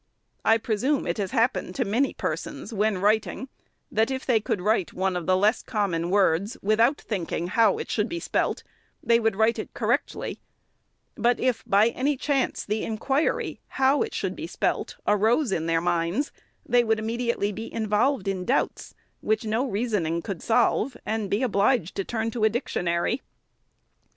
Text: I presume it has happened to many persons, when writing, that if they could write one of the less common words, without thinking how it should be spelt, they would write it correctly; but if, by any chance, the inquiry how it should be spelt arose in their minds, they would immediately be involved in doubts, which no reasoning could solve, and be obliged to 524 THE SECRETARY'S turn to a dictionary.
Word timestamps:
I 0.43 0.57
presume 0.57 1.05
it 1.05 1.19
has 1.19 1.29
happened 1.29 1.75
to 1.75 1.85
many 1.85 2.11
persons, 2.11 2.73
when 2.73 2.97
writing, 2.97 3.49
that 3.91 4.09
if 4.09 4.25
they 4.25 4.39
could 4.39 4.59
write 4.59 4.93
one 4.93 5.15
of 5.15 5.27
the 5.27 5.37
less 5.37 5.61
common 5.61 6.09
words, 6.09 6.57
without 6.63 6.99
thinking 6.99 7.49
how 7.49 7.77
it 7.77 7.91
should 7.91 8.09
be 8.09 8.19
spelt, 8.19 8.63
they 9.03 9.19
would 9.19 9.35
write 9.35 9.59
it 9.59 9.75
correctly; 9.75 10.39
but 11.13 11.39
if, 11.39 11.63
by 11.67 11.89
any 11.89 12.17
chance, 12.17 12.65
the 12.65 12.83
inquiry 12.83 13.59
how 13.77 14.01
it 14.01 14.15
should 14.15 14.35
be 14.35 14.47
spelt 14.47 14.97
arose 15.05 15.51
in 15.51 15.67
their 15.67 15.81
minds, 15.81 16.31
they 16.65 16.83
would 16.83 16.97
immediately 16.97 17.51
be 17.51 17.71
involved 17.71 18.27
in 18.27 18.43
doubts, 18.43 18.95
which 19.19 19.45
no 19.45 19.67
reasoning 19.67 20.23
could 20.23 20.41
solve, 20.41 20.97
and 21.05 21.29
be 21.29 21.43
obliged 21.43 21.95
to 21.95 22.01
524 22.03 22.03
THE 22.03 22.07
SECRETARY'S 22.07 22.09
turn 22.09 22.31
to 22.31 22.43
a 22.43 22.49
dictionary. 22.49 23.21